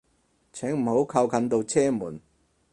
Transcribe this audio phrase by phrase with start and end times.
[0.51, 2.19] 請唔好靠近度車門